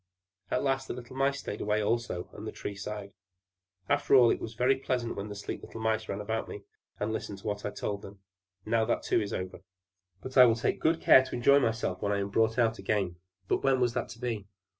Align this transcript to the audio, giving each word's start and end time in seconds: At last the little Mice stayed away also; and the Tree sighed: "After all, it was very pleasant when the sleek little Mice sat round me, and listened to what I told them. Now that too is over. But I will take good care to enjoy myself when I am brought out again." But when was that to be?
At 0.49 0.63
last 0.63 0.87
the 0.87 0.95
little 0.95 1.15
Mice 1.15 1.39
stayed 1.41 1.61
away 1.61 1.79
also; 1.79 2.27
and 2.33 2.47
the 2.47 2.51
Tree 2.51 2.73
sighed: 2.73 3.13
"After 3.87 4.15
all, 4.15 4.31
it 4.31 4.39
was 4.41 4.55
very 4.55 4.75
pleasant 4.75 5.15
when 5.15 5.27
the 5.29 5.35
sleek 5.35 5.61
little 5.61 5.79
Mice 5.79 6.07
sat 6.07 6.17
round 6.27 6.47
me, 6.47 6.63
and 6.99 7.13
listened 7.13 7.37
to 7.37 7.45
what 7.45 7.65
I 7.65 7.69
told 7.69 8.01
them. 8.01 8.17
Now 8.65 8.83
that 8.85 9.03
too 9.03 9.21
is 9.21 9.31
over. 9.31 9.59
But 10.23 10.37
I 10.39 10.45
will 10.47 10.55
take 10.55 10.79
good 10.79 11.01
care 11.01 11.23
to 11.23 11.35
enjoy 11.35 11.59
myself 11.59 12.01
when 12.01 12.11
I 12.11 12.17
am 12.17 12.29
brought 12.31 12.57
out 12.57 12.79
again." 12.79 13.17
But 13.47 13.63
when 13.63 13.79
was 13.79 13.93
that 13.93 14.09
to 14.09 14.19
be? 14.19 14.47